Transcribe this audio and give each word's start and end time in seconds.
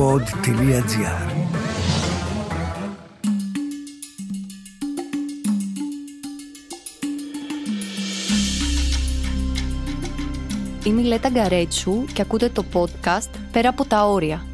pod.gr 0.00 1.30
Είμαι 10.84 11.00
η 11.00 11.04
Λέτα 11.04 11.28
Γκαρέτσου 11.28 12.04
και 12.12 12.22
ακούτε 12.22 12.48
το 12.48 12.64
podcast 12.72 13.30
«Πέρα 13.52 13.68
από 13.68 13.84
τα 13.84 14.06
όρια». 14.06 14.46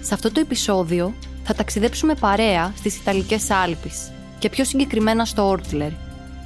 Σε 0.00 0.14
αυτό 0.14 0.32
το 0.32 0.40
επεισόδιο 0.40 1.14
θα 1.44 1.54
ταξιδέψουμε 1.54 2.14
παρέα 2.14 2.72
στις 2.76 2.96
Ιταλικές 2.96 3.50
Άλπεις 3.50 4.12
και 4.38 4.48
πιο 4.48 4.64
συγκεκριμένα 4.64 5.24
στο 5.24 5.48
Όρτλερ, 5.48 5.90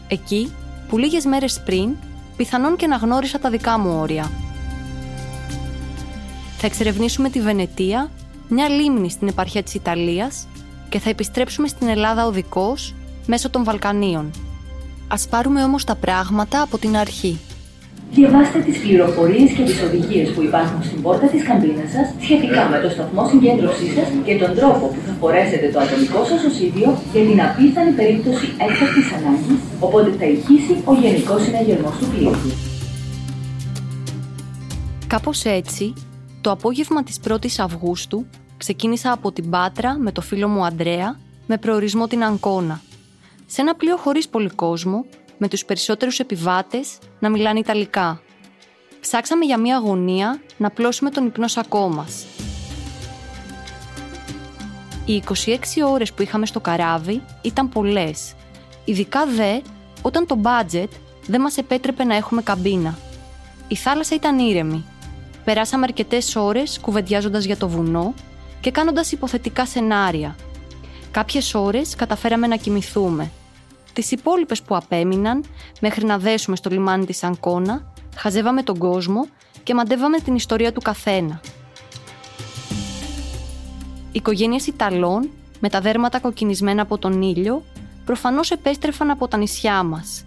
εκεί 0.08 0.52
που 0.88 0.98
λίγες 0.98 1.24
μέρες 1.24 1.60
πριν 1.64 1.96
πιθανόν 2.36 2.76
και 2.76 2.86
να 2.86 2.96
γνώρισα 2.96 3.38
τα 3.38 3.50
δικά 3.50 3.78
μου 3.78 3.98
όρια. 4.00 4.45
Θα 6.58 6.66
εξερευνήσουμε 6.66 7.28
τη 7.30 7.40
Βενετία, 7.40 8.10
μια 8.48 8.68
λίμνη 8.68 9.10
στην 9.10 9.28
επαρχία 9.28 9.62
της 9.62 9.74
Ιταλίας 9.74 10.46
και 10.88 10.98
θα 10.98 11.10
επιστρέψουμε 11.10 11.68
στην 11.68 11.88
Ελλάδα 11.88 12.26
οδικός 12.26 12.94
μέσω 13.26 13.50
των 13.50 13.64
Βαλκανίων. 13.64 14.30
Ας 15.08 15.28
πάρουμε 15.28 15.62
όμως 15.62 15.84
τα 15.84 15.94
πράγματα 15.94 16.62
από 16.62 16.78
την 16.78 16.96
αρχή. 16.96 17.38
Διαβάστε 18.12 18.58
τις 18.58 18.78
πληροφορίες 18.78 19.50
και 19.56 19.62
τις 19.62 19.82
οδηγίες 19.82 20.28
που 20.30 20.42
υπάρχουν 20.42 20.82
στην 20.82 21.02
πόρτα 21.02 21.26
της 21.26 21.42
καμπίνας 21.48 21.90
σας 21.90 22.06
σχετικά 22.20 22.68
με 22.68 22.78
το 22.82 22.88
σταθμό 22.94 23.28
συγκέντρωσής 23.28 23.92
σας 23.96 24.08
και 24.24 24.36
τον 24.42 24.54
τρόπο 24.54 24.84
που 24.92 25.00
θα 25.06 25.12
φορέσετε 25.20 25.66
το 25.72 25.78
ατομικό 25.84 26.24
σας 26.30 26.40
οσίδιο 26.48 26.88
για 27.12 27.22
την 27.28 27.40
απίθανη 27.46 27.92
περίπτωση 28.00 28.46
έκτακτης 28.64 29.08
ανάγκης, 29.16 29.60
οπότε 29.80 30.08
θα 30.18 30.26
ηχήσει 30.34 30.74
ο 30.84 30.92
Γενικός 31.02 31.42
Συναγερμός 31.42 31.94
του 31.98 32.06
Πλήρου. 32.12 32.50
Κάπως 35.06 35.44
έτσι, 35.44 35.92
το 36.46 36.52
απόγευμα 36.52 37.02
της 37.02 37.20
1ης 37.28 37.54
Αυγούστου 37.58 38.26
ξεκίνησα 38.56 39.12
από 39.12 39.32
την 39.32 39.50
Πάτρα 39.50 39.98
με 39.98 40.12
το 40.12 40.20
φίλο 40.20 40.48
μου 40.48 40.64
Αντρέα 40.64 41.18
με 41.46 41.58
προορισμό 41.58 42.06
την 42.06 42.24
Αγκώνα. 42.24 42.80
Σε 43.46 43.60
ένα 43.60 43.74
πλοίο 43.74 43.96
χωρίς 43.96 44.28
πολύ 44.28 44.50
κόσμο, 44.50 45.04
με 45.38 45.48
τους 45.48 45.64
περισσότερους 45.64 46.18
επιβάτες 46.18 46.98
να 47.18 47.28
μιλάνε 47.30 47.58
Ιταλικά. 47.58 48.20
Ψάξαμε 49.00 49.44
για 49.44 49.58
μία 49.58 49.76
αγωνία 49.76 50.40
να 50.56 50.70
πλώσουμε 50.70 51.10
τον 51.10 51.26
υπνό 51.26 51.48
σακό 51.48 51.88
μας. 51.88 52.26
Οι 55.04 55.22
26 55.28 55.32
ώρες 55.86 56.12
που 56.12 56.22
είχαμε 56.22 56.46
στο 56.46 56.60
καράβι 56.60 57.22
ήταν 57.42 57.68
πολλές, 57.68 58.34
ειδικά 58.84 59.26
δε 59.26 59.60
όταν 60.02 60.26
το 60.26 60.40
budget 60.42 60.90
δεν 61.26 61.40
μας 61.40 61.56
επέτρεπε 61.56 62.04
να 62.04 62.14
έχουμε 62.14 62.42
καμπίνα. 62.42 62.98
Η 63.68 63.74
θάλασσα 63.76 64.14
ήταν 64.14 64.38
ήρεμη. 64.38 64.84
Περάσαμε 65.46 65.84
αρκετές 65.84 66.36
ώρες 66.36 66.78
κουβεντιάζοντας 66.80 67.44
για 67.44 67.56
το 67.56 67.68
βουνό 67.68 68.14
και 68.60 68.70
κάνοντας 68.70 69.12
υποθετικά 69.12 69.66
σενάρια. 69.66 70.36
Κάποιες 71.10 71.54
ώρες 71.54 71.94
καταφέραμε 71.94 72.46
να 72.46 72.56
κοιμηθούμε– 72.56 73.30
τις 73.96 74.10
υπόλοιπες 74.10 74.62
που 74.62 74.76
απέμειναν, 74.76 75.44
μέχρι 75.80 76.04
να 76.04 76.18
δέσουμε 76.18 76.56
στο 76.56 76.70
λιμάνι 76.70 77.04
της 77.04 77.22
Αγκώνα, 77.22 77.92
χαζεύαμε 78.16 78.62
τον 78.62 78.78
κόσμο 78.78 79.26
και 79.62 79.74
μαντεύαμε 79.74 80.18
την 80.18 80.34
ιστορία 80.34 80.72
του 80.72 80.80
καθένα. 80.80 81.40
Οικογένειες 84.12 84.66
Ιταλών, 84.66 85.30
με 85.60 85.68
τα 85.68 85.80
δέρματα 85.80 86.20
κοκκινισμένα 86.20 86.82
από 86.82 86.98
τον 86.98 87.22
ήλιο, 87.22 87.64
προφανώς 88.04 88.50
επέστρεφαν 88.50 89.10
από 89.10 89.28
τα 89.28 89.36
νησιά 89.36 89.82
μας. 89.82 90.24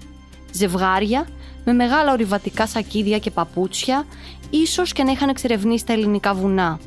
Ζευγάρια 0.52 1.28
με 1.70 1.76
μεγάλα 1.76 2.12
ορειβατικά 2.12 2.68
σακίδια 2.68 3.20
και 3.20 3.32
παπούτσια, 3.32 4.06
ίσως 4.50 4.94
και 4.94 5.04
να 5.04 5.12
είχαν 5.12 5.30
εξερευνήσει 5.30 5.86
τα 5.86 5.94
ελληνικά 5.94 6.34
βουνά. 6.34 6.80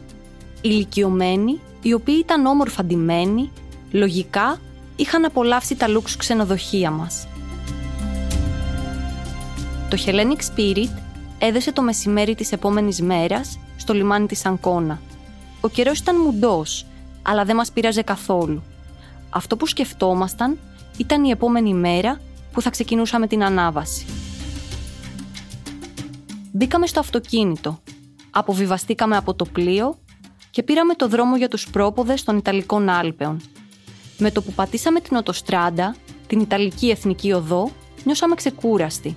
Ηλικιωμένοι, 0.60 1.60
οι 1.82 1.92
οποίοι 1.92 2.16
ήταν 2.18 2.46
όμορφα 2.46 2.84
ντυμένοι, 2.84 3.50
λογικά 3.90 4.60
είχαν 4.96 5.24
απολαύσει 5.24 5.76
τα 5.76 5.88
λούξ 5.88 6.16
ξενοδοχεία 6.16 6.90
μας. 6.90 7.26
Το 9.90 9.96
Hellenic 10.06 10.56
Spirit 10.56 10.90
έδεσε 11.38 11.72
το 11.72 11.82
μεσημέρι 11.82 12.34
της 12.34 12.52
επόμενης 12.52 13.00
μέρας 13.02 13.58
στο 13.76 13.92
λιμάνι 13.92 14.26
της 14.26 14.46
Αγκώνα. 14.46 15.00
Ο 15.60 15.68
καιρός 15.68 15.98
ήταν 15.98 16.20
μουντός, 16.20 16.86
αλλά 17.22 17.44
δεν 17.44 17.56
μας 17.56 17.72
πείραζε 17.72 18.02
καθόλου. 18.02 18.62
Αυτό 19.30 19.56
που 19.56 19.66
σκεφτόμασταν 19.66 20.58
ήταν 20.96 21.24
η 21.24 21.30
επόμενη 21.30 21.74
μέρα 21.74 22.20
που 22.52 22.60
θα 22.60 22.70
ξεκινούσαμε 22.70 23.26
την 23.26 23.44
ανάβαση. 23.44 24.06
Μπήκαμε 26.52 26.86
στο 26.86 27.00
αυτοκίνητο, 27.00 27.78
αποβιβαστήκαμε 28.30 29.16
από 29.16 29.34
το 29.34 29.44
πλοίο 29.44 29.98
και 30.50 30.62
πήραμε 30.62 30.94
το 30.94 31.08
δρόμο 31.08 31.36
για 31.36 31.48
τους 31.48 31.70
πρόποδες 31.70 32.24
των 32.24 32.36
Ιταλικών 32.36 32.88
Άλπαιων– 32.88 33.40
με 34.22 34.30
το 34.30 34.42
που 34.42 34.52
πατήσαμε 34.52 35.00
την 35.00 35.16
οτοστράντα, 35.16 35.96
την 36.26 36.40
Ιταλική 36.40 36.90
Εθνική 36.90 37.32
Οδό, 37.32 37.70
νιώσαμε 38.04 38.34
ξεκούραστοι. 38.34 39.16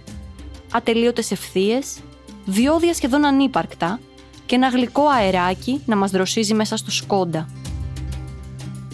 Ατελείωτες 0.71 1.31
ευθείες, 1.31 1.99
διόδια 2.45 2.93
σχεδόν 2.93 3.25
ανύπαρκτα 3.25 3.99
και 4.45 4.55
ένα 4.55 4.67
γλυκό 4.67 5.07
αεράκι 5.07 5.81
να 5.85 5.95
μας 5.95 6.11
δροσίζει 6.11 6.53
μέσα 6.53 6.77
στο 6.77 6.91
σκόντα. 6.91 7.49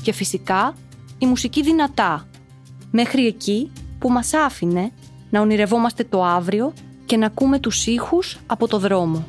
Και 0.01 0.11
φυσικά 0.11 0.73
η 1.17 1.25
μουσική 1.25 1.61
δυνατά, 1.63 2.27
μέχρι 2.91 3.25
εκεί 3.25 3.71
που 3.99 4.09
μας 4.09 4.33
άφηνε 4.33 4.91
να 5.29 5.41
ονειρευόμαστε 5.41 6.03
το 6.03 6.23
αύριο 6.23 6.73
και 7.11 7.17
να 7.17 7.25
ακούμε 7.25 7.59
τους 7.59 7.85
ήχους 7.87 8.37
από 8.47 8.67
το 8.67 8.77
δρόμο. 8.77 9.25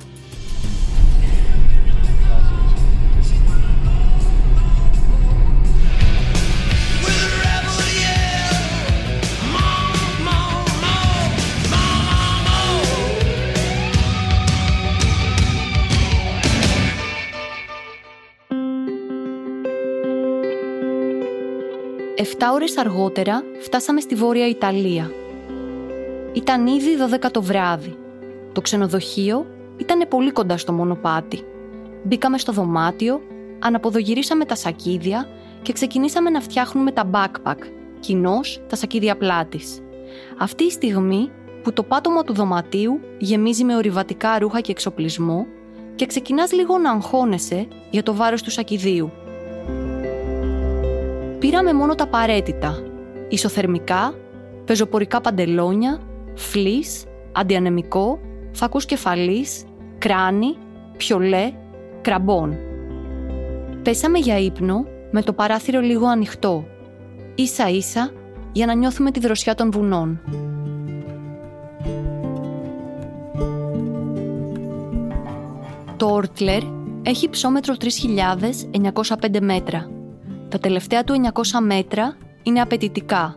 Εφτά 22.17 22.53
ώρες 22.53 22.77
αργότερα 22.77 23.43
φτάσαμε 23.61 24.01
στη 24.01 24.15
Βόρεια 24.15 24.49
Ιταλία. 24.49 25.22
Ήταν 26.33 26.67
ήδη 26.67 26.91
12 27.23 27.31
το 27.31 27.43
βράδυ. 27.43 27.97
Το 28.53 28.61
ξενοδοχείο 28.61 29.47
ήταν 29.77 30.09
πολύ 30.09 30.31
κοντά 30.31 30.57
στο 30.57 30.73
μονοπάτι. 30.73 31.45
Μπήκαμε 32.03 32.39
στο 32.39 32.53
δωμάτιο, 32.53 33.21
αναποδογυρίσαμε 33.59 34.45
τα 34.45 34.55
σακίδια 34.55 35.29
και 35.63 35.73
ξεκινήσαμε 35.73 36.31
να 36.31 36.41
φτιάχνουμε 36.41 36.93
τα 36.93 37.11
backpack, 37.13 37.59
κοινώς 38.01 38.63
τα 38.69 38.77
σακίδια 38.77 39.17
πλάτης. 39.17 39.81
Αυτή 40.39 40.65
η 40.65 40.71
στιγμή 40.71 41.31
που 41.63 41.73
το 41.73 41.83
πάτωμα 41.83 42.25
του 42.25 42.35
δωματίου 42.35 43.01
γεμίζει 43.19 43.65
με 43.65 43.77
ορειβατικά 43.77 44.39
ρούχα 44.39 44.61
και 44.61 44.71
εξοπλισμό 44.71 45.47
και 45.95 46.07
ξεκινάς 46.07 46.53
λίγο 46.53 46.79
να 46.79 46.91
αγχώνεσαι 46.91 47.69
για 47.91 48.03
το 48.03 48.15
βάρος 48.15 48.43
του 48.43 48.51
σακιδίου– 48.51 49.11
Πήραμε 51.43 51.73
μόνο 51.73 51.95
τα 51.95 52.05
απαραίτητα. 52.05 52.83
Ισοθερμικά, 53.29 54.15
πεζοπορικά 54.65 55.21
παντελόνια, 55.21 56.01
φλής, 56.35 57.05
αντιανεμικό, 57.33 58.19
φακούς 58.53 58.85
κεφαλής, 58.85 59.65
κράνη, 59.99 60.57
πιολέ, 60.97 61.53
κραμπών. 62.01 62.57
Πέσαμε 63.83 64.19
για 64.19 64.39
ύπνο 64.39 64.85
με 65.11 65.23
το 65.23 65.33
παράθυρο 65.33 65.81
λίγο 65.81 66.07
ανοιχτό, 66.07 66.65
ίσα 67.35 67.69
ίσα 67.69 68.11
για 68.53 68.67
να 68.67 68.75
νιώθουμε 68.75 69.11
τη 69.11 69.21
δροσιά 69.21 69.55
των 69.55 69.71
βουνών. 69.71 70.21
Το 75.97 76.07
Όρτλερ 76.07 76.63
έχει 77.03 77.29
ψόμετρο 77.29 77.75
3.905 77.81 79.41
μέτρα 79.41 79.91
τα 80.53 80.59
τελευταία 80.59 81.05
του 81.05 81.15
900 81.33 81.43
μέτρα 81.63 82.17
είναι 82.43 82.61
απαιτητικά. 82.61 83.37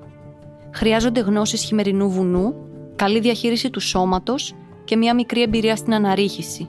Χρειάζονται 0.71 1.19
γνώσεις 1.19 1.63
χειμερινού 1.63 2.09
βουνού, 2.09 2.53
καλή 2.95 3.19
διαχείριση 3.19 3.69
του 3.69 3.80
σώματος 3.80 4.53
και 4.86 4.95
μια 4.95 5.15
μικρή 5.15 5.42
εμπειρία 5.42 5.75
στην 5.75 5.94
αναρρίχηση. 5.94 6.68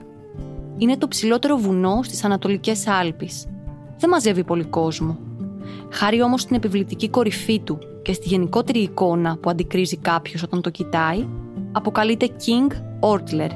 Είναι 0.77 0.97
το 0.97 1.07
ψηλότερο 1.07 1.57
βουνό 1.57 1.99
στις 2.03 2.23
Ανατολικές 2.23 2.87
Άλπεις. 2.87 3.45
Δεν 3.97 4.09
μαζεύει 4.09 4.43
πολύ 4.43 4.63
κόσμο. 4.63 5.17
Χάρη 5.91 6.21
όμως 6.21 6.41
στην 6.41 6.55
επιβλητική 6.55 7.09
κορυφή 7.09 7.59
του 7.59 7.79
και 8.01 8.13
στη 8.13 8.27
γενικότερη 8.27 8.79
εικόνα 8.79 9.37
που 9.37 9.49
αντικρίζει 9.49 9.97
κάποιος 9.97 10.43
όταν 10.43 10.61
το 10.61 10.69
κοιτάει, 10.69 11.27
αποκαλείται 11.71 12.29
King 12.45 12.71
Ortler 12.99 13.49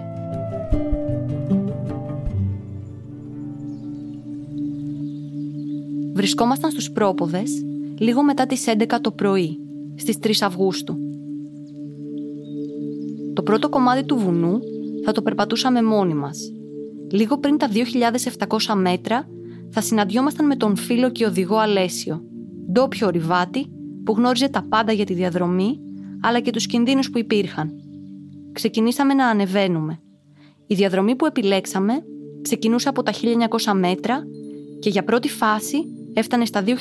Βρισκόμασταν 6.14 6.72
στους 6.72 6.92
πρόποδες 6.92 7.52
λίγο 7.98 8.24
μετά 8.24 8.46
τις 8.46 8.66
11 8.68 9.00
το 9.02 9.12
πρωί, 9.12 9.58
στις 9.96 10.18
3 10.20 10.32
Αυγούστου. 10.42 10.96
Το 13.42 13.48
πρώτο 13.48 13.70
κομμάτι 13.70 14.04
του 14.04 14.18
βουνού 14.18 14.60
θα 15.06 15.12
το 15.12 15.22
περπατούσαμε 15.22 15.82
μόνοι 15.82 16.14
μας. 16.14 16.52
Λίγο 17.12 17.38
πριν 17.38 17.58
τα 17.58 17.70
2.700 18.48 18.74
μέτρα 18.76 19.28
θα 19.70 19.82
συναντιόμασταν 19.82 20.46
με 20.46 20.56
τον 20.56 20.76
φίλο 20.76 21.10
και 21.10 21.26
οδηγό 21.26 21.58
Αλέσιο, 21.58 22.24
ντόπιο 22.72 23.08
ορειβάτη 23.08 23.66
που 24.04 24.14
γνώριζε 24.14 24.50
τα 24.50 24.66
πάντα 24.70 24.92
για 24.92 25.06
τη 25.06 25.14
διαδρομή, 25.14 25.80
αλλά 26.22 26.40
και 26.40 26.52
τους 26.52 26.66
κινδύνους 26.66 27.10
που 27.10 27.18
υπήρχαν. 27.18 27.72
Ξεκινήσαμε 28.52 29.14
να 29.14 29.28
ανεβαίνουμε. 29.28 30.00
Η 30.68 30.76
διαδρομή 30.76 31.16
που 31.16 31.26
επιλέξαμε 31.26 31.94
ξεκινούσε 32.42 32.90
από 32.90 33.04
τα 33.04 33.12
1900 33.12 33.74
μέτρα 33.74 34.24
και 34.80 34.90
για 34.90 35.04
πρώτη 35.04 35.30
φάση 35.30 35.78
έφτανε 36.14 36.46
στα 36.46 36.64
2600. 36.64 36.72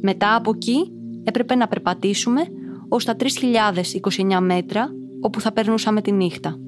Μετά 0.00 0.34
από 0.34 0.50
εκεί 0.54 0.92
έπρεπε 1.24 1.54
να 1.54 1.68
περπατήσουμε 1.68 2.40
ως 2.88 3.04
τα 3.04 3.16
3029 3.16 4.38
μέτρα 4.40 4.90
όπου 5.20 5.40
θα 5.40 5.52
περνούσαμε 5.52 6.02
τη 6.02 6.12
νύχτα. 6.12 6.58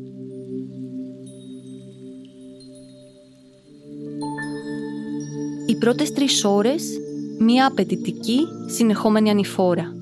Οι 5.66 5.76
πρώτες 5.76 6.12
τρεις 6.12 6.44
ώρες, 6.44 6.98
μία 7.38 7.66
απαιτητική, 7.66 8.40
συνεχόμενη 8.66 9.30
ανηφόρα. 9.30 9.94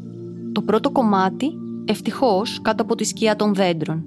Το 0.53 0.63
πρώτο 0.63 0.91
κομμάτι, 0.91 1.53
ευτυχώς, 1.85 2.61
κάτω 2.63 2.83
από 2.83 2.95
τη 2.95 3.05
σκιά 3.05 3.37
των 3.37 3.55
δέντρων. 3.55 4.05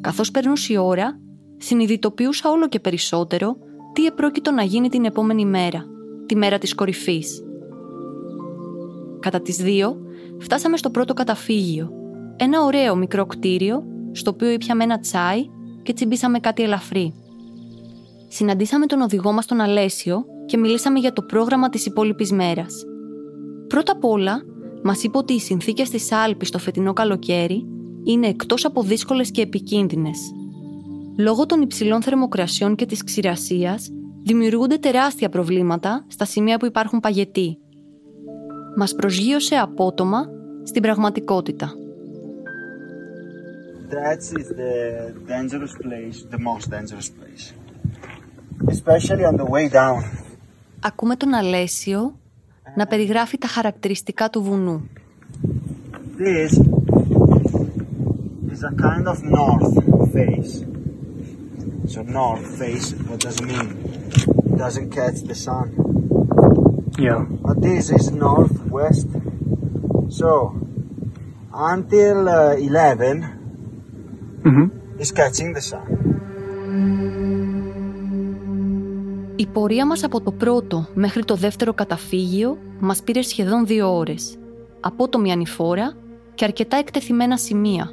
Καθώς 0.00 0.30
περνούσε 0.30 0.72
η 0.72 0.76
ώρα, 0.76 1.18
συνειδητοποιούσα 1.56 2.50
όλο 2.50 2.68
και 2.68 2.80
περισσότερο 2.80 3.56
τι 3.92 4.06
επρόκειτο 4.06 4.50
να 4.50 4.62
γίνει 4.62 4.88
την 4.88 5.04
επόμενη 5.04 5.44
μέρα, 5.44 5.84
τη 6.26 6.36
μέρα 6.36 6.58
της 6.58 6.74
κορυφής. 6.74 7.45
Κατά 9.26 9.42
τις 9.42 9.56
δύο, 9.56 9.96
φτάσαμε 10.38 10.76
στο 10.76 10.90
πρώτο 10.90 11.14
καταφύγιο, 11.14 11.90
ένα 12.36 12.62
ωραίο 12.62 12.96
μικρό 12.96 13.26
κτίριο, 13.26 13.82
στο 14.12 14.30
οποίο 14.30 14.50
ήπιαμε 14.50 14.84
ένα 14.84 15.00
τσάι 15.00 15.44
και 15.82 15.92
τσιμπήσαμε 15.92 16.38
κάτι 16.38 16.62
ελαφρύ. 16.62 17.14
Συναντήσαμε 18.28 18.86
τον 18.86 19.00
οδηγό 19.00 19.32
μας 19.32 19.46
τον 19.46 19.60
Αλέσιο 19.60 20.24
και 20.46 20.56
μιλήσαμε 20.56 20.98
για 20.98 21.12
το 21.12 21.22
πρόγραμμα 21.22 21.68
της 21.68 21.86
υπόλοιπης 21.86 22.32
μέρας. 22.32 22.84
Πρώτα 23.66 23.92
απ' 23.92 24.04
όλα, 24.04 24.42
μας 24.82 25.02
είπε 25.02 25.18
ότι 25.18 25.32
οι 25.32 25.40
συνθήκες 25.40 25.90
της 25.90 26.12
Άλπης 26.12 26.50
το 26.50 26.58
φετινό 26.58 26.92
καλοκαίρι 26.92 27.66
είναι 28.04 28.26
εκτός 28.26 28.64
από 28.64 28.82
δύσκολες 28.82 29.30
και 29.30 29.42
επικίνδυνες. 29.42 30.18
Λόγω 31.18 31.46
των 31.46 31.60
υψηλών 31.62 32.02
θερμοκρασιών 32.02 32.74
και 32.74 32.86
της 32.86 33.04
ξηρασίας, 33.04 33.88
δημιουργούνται 34.22 34.76
τεράστια 34.76 35.28
προβλήματα 35.28 36.04
στα 36.08 36.24
σημεία 36.24 36.56
που 36.56 36.66
υπάρχουν 36.66 37.00
παγετοί. 37.00 37.58
Μας 38.78 38.94
προσγείωσε 38.94 39.54
απότομα 39.54 40.28
στην 40.62 40.82
πραγματικότητα. 40.82 41.72
That 43.90 44.18
is 44.18 44.48
the 44.62 44.74
dangerous 45.32 45.74
place, 45.84 46.16
the 46.34 46.38
most 46.38 46.70
dangerous 46.70 47.08
place. 47.18 47.44
Especially 48.74 49.24
on 49.24 49.36
the 49.36 49.44
way 49.44 49.68
down. 49.68 50.02
Ακούμε 50.80 51.16
τον 51.16 51.34
Αλέσιο 51.34 52.18
να 52.76 52.86
περιγράφει 52.86 53.38
τα 53.38 53.46
χαρακτηριστικά 53.46 54.30
του 54.30 54.42
βουνού. 54.42 54.88
This 56.18 56.52
is 58.52 58.62
a 58.62 58.74
kind 58.86 59.06
of 59.12 59.18
north 59.22 59.74
face. 60.16 60.52
So 61.92 62.02
north 62.02 62.46
face, 62.60 62.86
what 63.08 63.18
does 63.24 63.36
it 63.40 63.46
mean? 63.52 63.68
It 64.50 64.58
doesn't 64.64 64.90
catch 64.98 65.18
the 65.30 65.34
sun. 65.46 65.85
Yeah. 66.98 67.24
But 67.46 67.60
this 67.60 67.90
is 67.90 68.10
northwest. 68.10 69.08
So 70.08 70.30
until 71.52 72.28
uh, 72.28 72.56
11 72.56 73.32
Mm-hmm. 74.46 75.00
is 75.02 75.10
catching 75.12 75.52
the 75.54 75.60
sun. 75.60 75.86
Η 79.36 79.46
πορεία 79.46 79.86
μας 79.86 80.04
από 80.04 80.20
το 80.20 80.32
πρώτο 80.32 80.86
μέχρι 80.94 81.24
το 81.24 81.34
δεύτερο 81.34 81.74
καταφύγιο 81.74 82.58
μας 82.80 83.02
πήρε 83.02 83.22
σχεδόν 83.22 83.66
δύο 83.66 83.96
ώρες. 83.96 84.38
Απότομη 84.80 85.32
ανηφόρα 85.32 85.92
και 86.34 86.44
αρκετά 86.44 86.76
εκτεθειμένα 86.76 87.36
σημεία. 87.36 87.90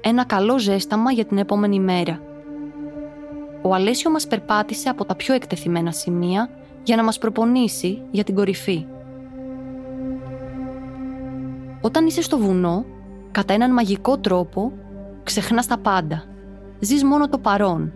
Ένα 0.00 0.24
καλό 0.24 0.58
ζέσταμα 0.58 1.10
για 1.12 1.24
την 1.24 1.38
επόμενη 1.38 1.80
μέρα. 1.80 2.20
Ο 3.62 3.74
Αλέσιο 3.74 4.10
μας 4.10 4.26
περπάτησε 4.26 4.88
από 4.88 5.04
τα 5.04 5.14
πιο 5.14 5.34
εκτεθειμένα 5.34 5.92
σημεία 5.92 6.48
για 6.86 6.96
να 6.96 7.04
μας 7.04 7.18
προπονήσει 7.18 8.02
για 8.10 8.24
την 8.24 8.34
κορυφή. 8.34 8.86
Όταν 11.80 12.06
είσαι 12.06 12.22
στο 12.22 12.38
βουνό, 12.38 12.84
κατά 13.30 13.54
έναν 13.54 13.72
μαγικό 13.72 14.18
τρόπο, 14.18 14.72
ξεχνάς 15.22 15.66
τα 15.66 15.78
πάντα. 15.78 16.24
Ζεις 16.78 17.04
μόνο 17.04 17.28
το 17.28 17.38
παρόν. 17.38 17.92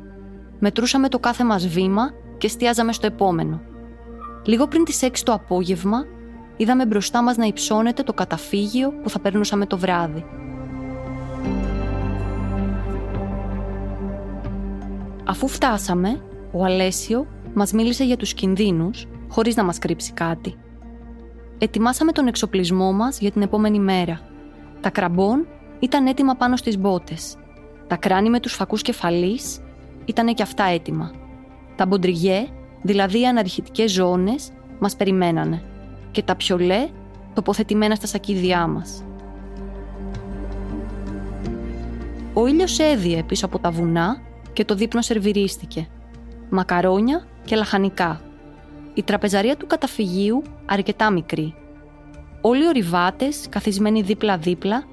Μετρούσαμε 0.59 1.09
το 1.09 1.19
κάθε 1.19 1.45
μας 1.45 1.67
βήμα 1.67 2.11
και 2.39 2.47
εστιάζαμε 2.47 2.93
στο 2.93 3.07
επόμενο. 3.07 3.61
Λίγο 4.45 4.67
πριν 4.67 4.85
τις 4.85 5.03
6 5.03 5.23
το 5.25 5.33
απόγευμα, 5.33 6.05
είδαμε 6.57 6.87
μπροστά 6.87 7.23
μας 7.23 7.37
να 7.37 7.47
υψώνεται 7.47 8.03
το 8.03 8.13
καταφύγιο 8.13 8.93
που 9.03 9.11
θα 9.11 9.19
περνούσαμε 9.19 9.67
το 9.67 9.79
βράδυ. 9.79 10.25
Αφού 15.25 15.49
φτάσαμε, 15.49 16.21
ο 16.53 16.65
Αλέσιο 16.65 17.27
μας 17.55 17.73
μίλησε 17.73 18.05
για 18.05 18.17
τους 18.17 18.35
κινδύνους, 18.35 19.07
χωρίς 19.29 19.57
να 19.57 19.65
μας 19.65 19.79
κρύψει 19.79 20.13
κάτι. 20.13 20.55
Ετοιμάσαμε 21.59 22.13
τον 22.13 22.27
εξοπλισμό 22.27 22.93
μας 22.93 23.21
για 23.21 23.31
την 23.31 23.43
επόμενη 23.43 23.79
μέρα. 23.79 24.21
Τα 24.81 24.91
κραμπών 24.91 25.47
ήταν 25.79 26.07
έτοιμα 26.07 26.35
πάνω 26.35 26.57
στις 26.57 26.79
μπότες. 26.79 27.37
Τα 27.87 27.97
κράνη 27.97 28.31
με 28.31 28.41
τους 28.41 28.55
φακούς 28.55 28.83
κεφαλής 28.83 29.61
ήταν 30.05 30.35
και 30.35 30.43
αυτά 30.43 30.65
έτοιμα. 30.65 31.13
Τα 31.77 31.87
μποντριγέ, 31.87 32.47
δηλαδή 32.83 33.21
οι 33.21 33.27
αναρχητικές 33.27 33.93
ζώνες, 33.93 34.53
μας 34.79 34.97
περιμένανε 34.97 35.63
και 36.11 36.23
τα 36.23 36.37
πιολέ 36.37 36.89
τοποθετημένα 37.35 37.95
στα 37.95 38.07
σακίδια 38.07 38.67
μας. 38.67 39.05
Ο 42.33 42.47
ήλιος 42.47 42.79
έδιε 42.79 43.23
πίσω 43.23 43.47
από 43.47 43.59
τα 43.59 43.71
βουνά 43.71 44.23
και 44.53 44.65
το 44.65 44.75
δείπνο 44.75 45.03
σερβιρίστηκε. 45.03 45.89
Μακαρόνια 46.51 47.27
και 47.45 47.57
λαχανικά. 47.57 48.21
Η 48.95 49.03
τραπεζαρία 49.03 49.57
του 49.57 49.67
καταφυγίου 49.67 50.43
αρκετά 50.67 51.11
μικρή. 51.13 51.55
Όλοι 52.41 52.63
οι 52.63 52.67
ορειβάτες, 52.67 53.47
καθισμένοι 53.49 54.03
δίπλα-δίπλα, 54.03 54.85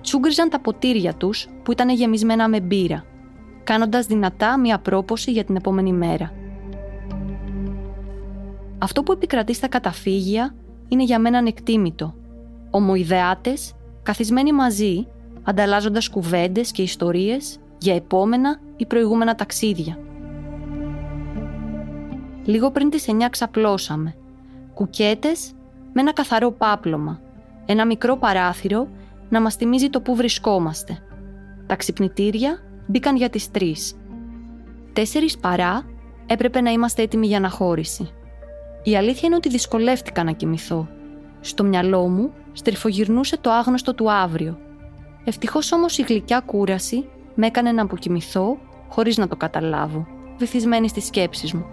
τσούγκριζαν 0.00 0.48
τα 0.48 0.60
ποτήρια 0.60 1.14
τους 1.14 1.48
που 1.62 1.72
ήταν 1.72 1.88
γεμισμένα 1.88 2.48
με 2.48 2.60
μπύρα, 2.60 3.04
κάνοντας 3.64 4.06
δυνατά 4.06 4.58
μια 4.58 4.78
πρόποση 4.78 5.30
για 5.30 5.44
την 5.44 5.56
επόμενη 5.56 5.92
μέρα. 5.92 6.32
Αυτό 8.78 9.02
που 9.02 9.12
επικρατεί 9.12 9.54
στα 9.54 9.68
καταφύγια 9.68 10.54
είναι 10.88 11.02
για 11.02 11.18
μένα 11.18 11.38
ανεκτήμητο. 11.38 12.14
Ομοειδεάτες, 12.70 13.74
καθισμένοι 14.02 14.52
μαζί, 14.52 15.06
ανταλλάζοντας 15.42 16.08
κουβέντες 16.08 16.70
και 16.70 16.82
ιστορίες 16.82 17.58
για 17.78 17.94
επόμενα 17.94 18.60
ή 18.76 18.86
προηγούμενα 18.86 19.34
ταξίδια. 19.34 19.98
Λίγο 22.46 22.70
πριν 22.70 22.90
τις 22.90 23.06
9 23.08 23.28
ξαπλώσαμε. 23.30 24.14
Κουκέτες 24.74 25.52
με 25.92 26.00
ένα 26.00 26.12
καθαρό 26.12 26.50
πάπλωμα. 26.50 27.20
Ένα 27.66 27.86
μικρό 27.86 28.16
παράθυρο 28.16 28.88
να 29.28 29.40
μας 29.40 29.54
θυμίζει 29.54 29.90
το 29.90 30.00
που 30.00 30.16
βρισκόμαστε. 30.16 30.98
Τα 31.66 31.76
ξυπνητήρια 31.76 32.58
μπήκαν 32.86 33.16
για 33.16 33.30
τις 33.30 33.48
3. 33.52 33.72
Τέσσερις 34.92 35.38
παρά 35.38 35.84
έπρεπε 36.26 36.60
να 36.60 36.70
είμαστε 36.70 37.02
έτοιμοι 37.02 37.26
για 37.26 37.36
αναχώρηση. 37.36 38.10
Η 38.82 38.96
αλήθεια 38.96 39.22
είναι 39.24 39.36
ότι 39.36 39.48
δυσκολεύτηκα 39.48 40.24
να 40.24 40.32
κοιμηθώ. 40.32 40.88
Στο 41.40 41.64
μυαλό 41.64 42.08
μου 42.08 42.32
στριφογυρνούσε 42.52 43.38
το 43.38 43.50
άγνωστο 43.50 43.94
του 43.94 44.12
αύριο. 44.12 44.58
Ευτυχώς 45.24 45.72
όμως 45.72 45.98
η 45.98 46.02
γλυκιά 46.02 46.40
κούραση 46.40 47.08
με 47.34 47.46
έκανε 47.46 47.72
να 47.72 47.82
αποκοιμηθώ 47.82 48.58
χωρίς 48.88 49.16
να 49.16 49.28
το 49.28 49.36
καταλάβω, 49.36 50.06
βυθισμένη 50.38 50.88
στις 50.88 51.06
σκέψεις 51.06 51.52
μου. 51.52 51.66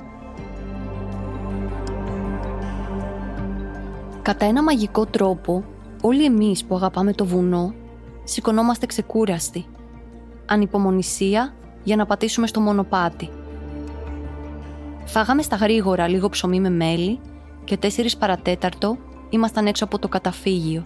Κατά 4.24 4.46
ένα 4.46 4.63
μαγικό 4.63 5.06
τρόπο, 5.06 5.63
όλοι 6.01 6.25
εμείς 6.25 6.65
που 6.65 6.75
αγαπάμε 6.75 7.13
το 7.13 7.25
βουνό, 7.25 7.74
σηκωνόμαστε 8.24 8.86
ξεκούραστοι. 8.86 9.65
Ανυπομονησία 10.46 11.53
για 11.84 11.96
να 11.96 12.06
πατήσουμε 12.06 12.48
στο 12.48 12.60
μονοπάτι. 12.60 13.30
Φάγαμε 15.06 15.42
στα 15.42 15.56
γρήγορα 15.56 16.08
λίγο 16.08 16.30
ψωμί 16.30 16.60
με 16.60 16.70
μέλι 16.70 17.20
και 17.63 17.77
τέσσερις 17.77 18.18
παρατέταρτο 18.18 18.98
ήμασταν 19.30 19.68
έξω 19.68 19.84
από 19.84 20.00
το 20.00 20.08
καταφύγιο. 20.08 20.86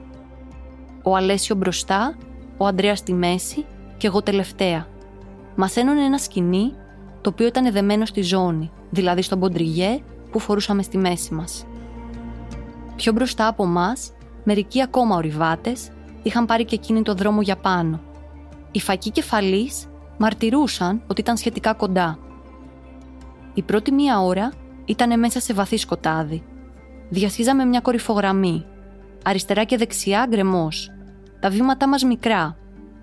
Ο 1.03 1.15
Αλέσιο 1.15 1.55
μπροστά, 1.55 2.17
ο 2.57 2.65
Ανδρέας 2.65 2.99
στη 2.99 3.13
μέση 3.13 3.65
και 3.97 4.07
εγώ 4.07 4.21
τελευταία. 4.21 4.87
Μας 5.55 5.75
ένωνε 5.75 6.03
ένα 6.03 6.17
σκηνή 6.17 6.73
το 7.21 7.29
οποίο 7.29 7.47
ήταν 7.47 7.71
δεμένο 7.71 8.05
στη 8.05 8.21
ζώνη, 8.21 8.71
δηλαδή 8.89 9.21
στον 9.21 9.39
ποντριγέ 9.39 10.01
που 10.31 10.39
φορούσαμε 10.39 10.81
στη 10.83 10.97
μέση 10.97 11.33
μας. 11.33 11.65
Πιο 12.97 13.11
μπροστά 13.11 13.47
από 13.47 13.63
εμά, 13.63 13.93
μερικοί 14.43 14.81
ακόμα 14.81 15.15
ορειβάτες 15.15 15.89
είχαν 16.23 16.45
πάρει 16.45 16.65
και 16.65 16.75
εκείνη 16.75 17.01
το 17.01 17.13
δρόμο 17.13 17.41
για 17.41 17.55
πάνω. 17.55 18.01
Οι 18.71 18.79
φακοί 18.79 19.11
κεφαλεί 19.11 19.71
μαρτυρούσαν 20.17 21.01
ότι 21.07 21.21
ήταν 21.21 21.37
σχετικά 21.37 21.73
κοντά. 21.73 22.19
Η 23.53 23.61
πρώτη 23.61 23.91
μία 23.91 24.19
ώρα 24.19 24.51
ήταν 24.85 25.19
μέσα 25.19 25.39
σε 25.39 25.53
βαθύ 25.53 25.77
σκοτάδι. 25.77 26.43
Διασχίζαμε 27.09 27.65
μια 27.65 27.79
κορυφογραμμή. 27.79 28.65
Αριστερά 29.23 29.63
και 29.63 29.77
δεξιά 29.77 30.25
γκρεμός. 30.29 30.91
Τα 31.39 31.49
βήματά 31.49 31.87
μας 31.87 32.03
μικρά. 32.03 32.57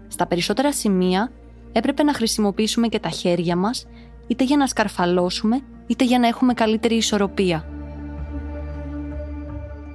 Στα 0.08 0.26
περισσότερα 0.26 0.72
σημεία 0.72 1.30
έπρεπε 1.72 2.02
να 2.02 2.14
χρησιμοποιήσουμε 2.14 2.88
και 2.88 2.98
τα 2.98 3.08
χέρια 3.08 3.56
μας, 3.56 3.86
είτε 4.26 4.44
για 4.44 4.56
να 4.56 4.66
σκαρφαλώσουμε, 4.66 5.60
είτε 5.86 6.04
για 6.04 6.18
να 6.18 6.26
έχουμε 6.26 6.54
καλύτερη 6.54 6.94
ισορροπία. 6.94 7.68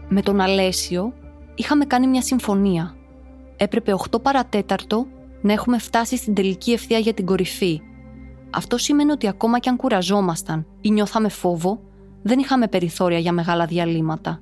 Με 0.10 0.22
τον 0.22 0.40
Αλέσιο 0.40 1.14
είχαμε 1.56 1.86
κάνει 1.86 2.08
μια 2.08 2.22
συμφωνία. 2.22 2.96
Έπρεπε 3.58 3.94
8 4.12 4.22
παρατέταρτο 4.22 5.08
να 5.42 5.54
έχουμε 5.54 5.80
φτάσει 5.80 6.18
στην 6.18 6.34
τελική 6.34 6.72
ευθεία 6.72 6.98
για 6.98 7.14
την 7.14 7.26
κορυφή. 7.26 7.82
Αυτό 8.50 8.78
σημαίνει 8.78 9.12
ότι 9.12 9.28
ακόμα 9.28 9.60
κι 9.60 9.70
αν 9.70 9.76
κουραζόμασταν 9.76 10.66
ή 10.82 10.92
νιώθαμε 10.92 11.30
φόβο, 11.30 11.80
δεν 12.22 12.40
είχαμε 12.40 12.68
περιθώρια 12.68 13.18
για 13.18 13.32
μεγάλα 13.32 13.66
διαλύματα. 13.66 14.42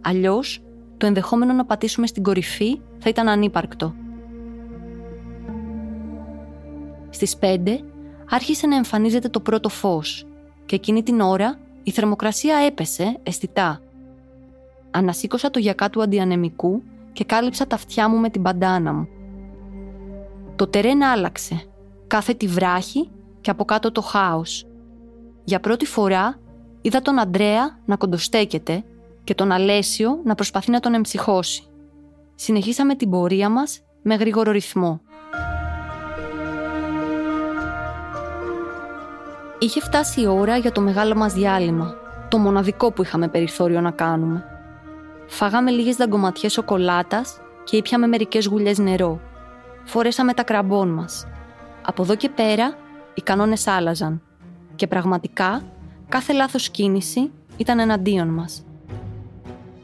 Αλλιώς, 0.00 0.62
το 0.96 1.06
ενδεχόμενο 1.06 1.52
να 1.52 1.64
πατήσουμε 1.64 2.06
στην 2.06 2.22
κορυφή 2.22 2.80
θα 2.98 3.08
ήταν 3.08 3.28
ανύπαρκτο. 3.28 3.94
Στις 7.10 7.36
5 7.40 7.58
άρχισε 8.30 8.66
να 8.66 8.76
εμφανίζεται 8.76 9.28
το 9.28 9.40
πρώτο 9.40 9.68
φως 9.68 10.26
και 10.66 10.74
εκείνη 10.74 11.02
την 11.02 11.20
ώρα 11.20 11.58
η 11.82 11.90
θερμοκρασία 11.90 12.56
έπεσε 12.56 13.18
αισθητά. 13.22 13.80
Ανασήκωσα 14.96 15.50
το 15.50 15.58
γιακά 15.58 15.90
του 15.90 16.02
αντιανεμικού 16.02 16.82
και 17.12 17.24
κάλυψα 17.24 17.66
τα 17.66 17.74
αυτιά 17.74 18.08
μου 18.08 18.16
με 18.16 18.30
την 18.30 18.42
παντάνα 18.42 18.92
μου. 18.92 19.08
Το 20.56 20.66
τερέν 20.66 21.02
άλλαξε. 21.02 21.62
Κάθε 22.06 22.34
τη 22.34 22.46
βράχη 22.46 23.10
και 23.40 23.50
από 23.50 23.64
κάτω 23.64 23.92
το 23.92 24.00
χάος. 24.00 24.66
Για 25.44 25.60
πρώτη 25.60 25.86
φορά 25.86 26.38
είδα 26.82 27.02
τον 27.02 27.18
Αντρέα 27.18 27.78
να 27.84 27.96
κοντοστέκεται 27.96 28.84
και 29.24 29.34
τον 29.34 29.52
Αλέσιο 29.52 30.20
να 30.24 30.34
προσπαθεί 30.34 30.70
να 30.70 30.80
τον 30.80 30.94
εμψυχώσει. 30.94 31.62
Συνεχίσαμε 32.34 32.94
την 32.94 33.10
πορεία 33.10 33.48
μας 33.48 33.80
με 34.02 34.14
γρήγορο 34.14 34.52
ρυθμό. 34.52 35.00
Είχε 39.58 39.80
φτάσει 39.80 40.20
η 40.20 40.26
ώρα 40.26 40.56
για 40.56 40.72
το 40.72 40.80
μεγάλο 40.80 41.14
μας 41.14 41.32
διάλειμμα, 41.32 41.94
το 42.28 42.38
μοναδικό 42.38 42.92
που 42.92 43.02
είχαμε 43.02 43.28
περιθώριο 43.28 43.80
να 43.80 43.90
κάνουμε. 43.90 44.53
Φάγαμε 45.26 45.70
λίγες 45.70 45.96
δαγκωματιές 45.96 46.52
σοκολάτας 46.52 47.40
και 47.64 47.76
ήπιαμε 47.76 48.06
μερικές 48.06 48.46
γουλιές 48.46 48.78
νερό. 48.78 49.20
Φορέσαμε 49.84 50.32
τα 50.32 50.42
κραμπών 50.42 50.88
μας. 50.88 51.26
Από 51.82 52.02
εδώ 52.02 52.14
και 52.14 52.28
πέρα, 52.28 52.76
οι 53.14 53.20
κανόνες 53.22 53.66
άλλαζαν. 53.66 54.22
Και 54.76 54.86
πραγματικά, 54.86 55.62
κάθε 56.08 56.32
λάθος 56.32 56.68
κίνηση 56.68 57.30
ήταν 57.56 57.78
εναντίον 57.78 58.28
μας. 58.28 58.64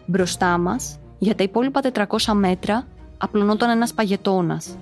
Μπροστά 0.06 0.58
μας, 0.58 0.98
για 1.18 1.34
τα 1.34 1.42
υπόλοιπα 1.42 1.80
400 1.80 2.34
μέτρα, 2.34 2.86
απλωνόταν 3.18 3.70
ένας 3.70 3.94
παγετώνας. 3.94 4.76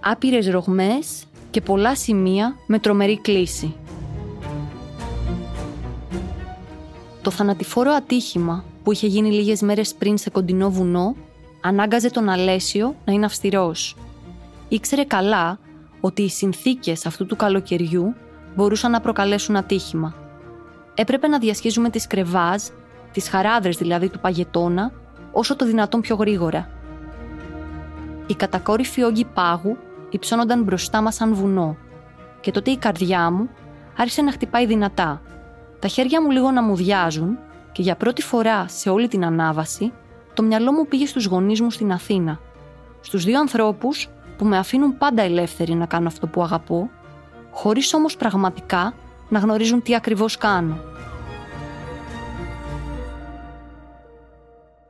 Άπειρες 0.00 0.48
ρογμές 0.48 1.24
και 1.50 1.60
πολλά 1.60 1.96
σημεία 1.96 2.56
με 2.66 2.78
τρομερή 2.78 3.20
κλίση. 3.20 3.74
Το 7.22 7.30
θανατηφόρο 7.30 7.92
ατύχημα 7.92 8.64
που 8.82 8.92
είχε 8.92 9.06
γίνει 9.06 9.30
λίγες 9.32 9.62
μέρες 9.62 9.94
πριν 9.94 10.18
σε 10.18 10.30
κοντινό 10.30 10.70
βουνό 10.70 11.16
ανάγκαζε 11.60 12.10
τον 12.10 12.28
Αλέσιο 12.28 12.94
να 13.04 13.12
είναι 13.12 13.24
αυστηρός. 13.24 13.96
Ήξερε 14.68 15.04
καλά 15.04 15.58
ότι 16.00 16.22
οι 16.22 16.28
συνθήκες 16.28 17.06
αυτού 17.06 17.26
του 17.26 17.36
καλοκαιριού 17.36 18.14
μπορούσαν 18.56 18.90
να 18.90 19.00
προκαλέσουν 19.00 19.56
ατύχημα. 19.56 20.14
Έπρεπε 20.94 21.28
να 21.28 21.38
διασχίζουμε 21.38 21.90
τις 21.90 22.06
κρεβάζ, 22.06 22.62
τις 23.12 23.28
χαράδρες 23.28 23.76
δηλαδή 23.76 24.08
του 24.08 24.20
παγετώνα, 24.20 24.92
όσο 25.32 25.56
το 25.56 25.66
δυνατόν 25.66 26.00
πιο 26.00 26.16
γρήγορα. 26.16 26.68
Οι 28.26 28.34
κατακόρυφοι 28.34 29.02
όγκοι 29.02 29.24
πάγου 29.24 29.76
υψώνονταν 30.10 30.62
μπροστά 30.62 31.00
μας 31.00 31.14
σαν 31.14 31.34
βουνό 31.34 31.76
και 32.40 32.50
τότε 32.50 32.70
η 32.70 32.76
καρδιά 32.76 33.30
μου 33.30 33.48
άρχισε 33.96 34.22
να 34.22 34.32
χτυπάει 34.32 34.66
δυνατά. 34.66 35.22
Τα 35.82 35.88
χέρια 35.88 36.22
μου 36.22 36.30
λίγο 36.30 36.50
να 36.50 36.62
μου 36.62 36.76
διάζουν 36.76 37.38
και 37.72 37.82
για 37.82 37.96
πρώτη 37.96 38.22
φορά 38.22 38.68
σε 38.68 38.90
όλη 38.90 39.08
την 39.08 39.24
ανάβαση 39.24 39.92
το 40.34 40.42
μυαλό 40.42 40.72
μου 40.72 40.86
πήγε 40.86 41.06
στους 41.06 41.24
γονείς 41.24 41.60
μου 41.60 41.70
στην 41.70 41.92
Αθήνα. 41.92 42.40
Στους 43.00 43.24
δύο 43.24 43.38
ανθρώπους 43.38 44.08
που 44.36 44.44
με 44.44 44.58
αφήνουν 44.58 44.98
πάντα 44.98 45.22
ελεύθερη 45.22 45.74
να 45.74 45.86
κάνω 45.86 46.06
αυτό 46.06 46.26
που 46.26 46.42
αγαπώ, 46.42 46.90
χωρίς 47.50 47.94
όμως 47.94 48.16
πραγματικά 48.16 48.94
να 49.28 49.38
γνωρίζουν 49.38 49.82
τι 49.82 49.94
ακριβώς 49.94 50.36
κάνω. 50.36 50.78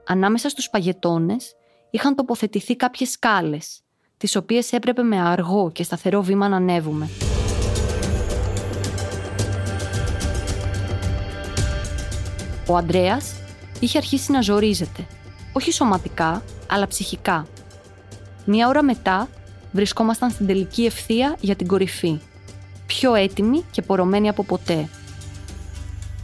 Ανάμεσα 0.06 0.48
στους 0.48 0.70
παγετώνες 0.70 1.54
είχαν 1.90 2.14
τοποθετηθεί 2.14 2.76
κάποιες 2.76 3.10
σκάλες, 3.10 3.80
τις 4.16 4.36
οποίες 4.36 4.72
έπρεπε 4.72 5.02
με 5.02 5.20
αργό 5.20 5.70
και 5.70 5.82
σταθερό 5.82 6.22
βήμα 6.22 6.48
να 6.48 6.56
ανέβουμε. 6.56 7.08
Ο 12.72 12.76
Ανδρέας 12.76 13.34
είχε 13.80 13.98
αρχίσει 13.98 14.32
να 14.32 14.40
ζορίζεται, 14.40 15.06
όχι 15.52 15.72
σωματικά, 15.72 16.42
αλλά 16.70 16.86
ψυχικά. 16.86 17.46
Μία 18.44 18.68
ώρα 18.68 18.82
μετά 18.82 19.28
βρισκόμασταν 19.72 20.30
στην 20.30 20.46
τελική 20.46 20.84
ευθεία 20.84 21.36
για 21.40 21.56
την 21.56 21.66
κορυφή, 21.66 22.20
πιο 22.86 23.14
έτοιμοι 23.14 23.64
και 23.70 23.82
πορωμένοι 23.82 24.28
από 24.28 24.44
ποτέ. 24.44 24.88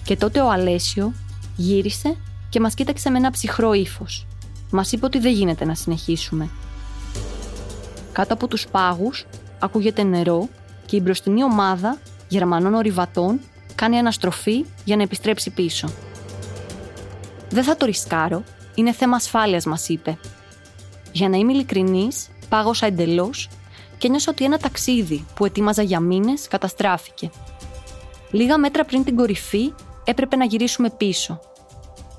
Και 0.04 0.16
τότε 0.16 0.40
ο 0.40 0.50
Αλέσιο 0.50 1.12
γύρισε 1.56 2.16
και 2.48 2.60
μας 2.60 2.74
κοίταξε 2.74 3.10
με 3.10 3.18
ένα 3.18 3.30
ψυχρό 3.30 3.72
ύφος. 3.72 4.26
Μας 4.70 4.92
είπε 4.92 5.06
ότι 5.06 5.18
δεν 5.18 5.32
γίνεται 5.32 5.64
να 5.64 5.74
συνεχίσουμε. 5.74 6.48
Κάτω 8.12 8.34
από 8.34 8.46
τους 8.46 8.66
πάγους 8.66 9.26
ακούγεται 9.58 10.02
νερό 10.02 10.48
και 10.86 10.96
η 10.96 11.00
μπροστινή 11.02 11.44
ομάδα 11.44 11.98
Γερμανών 12.28 12.74
ορειβατών 12.74 13.40
κάνει 13.74 13.98
αναστροφή 13.98 14.64
για 14.84 14.96
να 14.96 15.02
επιστρέψει 15.02 15.50
πίσω. 15.50 15.88
Δεν 17.50 17.64
θα 17.64 17.76
το 17.76 17.86
ρισκάρω. 17.86 18.42
Είναι 18.74 18.92
θέμα 18.92 19.16
ασφάλειας, 19.16 19.64
μας 19.64 19.88
είπε. 19.88 20.18
Για 21.12 21.28
να 21.28 21.36
είμαι 21.36 21.52
ειλικρινής, 21.52 22.28
πάγωσα 22.48 22.86
εντελώς 22.86 23.48
και 23.98 24.08
νιώσα 24.08 24.30
ότι 24.30 24.44
ένα 24.44 24.58
ταξίδι 24.58 25.26
που 25.34 25.44
ετοίμαζα 25.44 25.82
για 25.82 26.00
μήνες 26.00 26.48
καταστράφηκε. 26.48 27.30
Λίγα 28.30 28.58
μέτρα 28.58 28.84
πριν 28.84 29.04
την 29.04 29.16
κορυφή 29.16 29.72
έπρεπε 30.04 30.36
να 30.36 30.44
γυρίσουμε 30.44 30.90
πίσω. 30.90 31.40